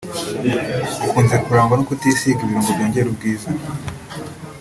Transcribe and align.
ukunze 1.05 1.35
kurangwa 1.45 1.75
no 1.77 1.85
kutisiga 1.89 2.39
ibirungo 2.43 2.69
byongera 2.75 3.07
ubwiza 3.09 3.47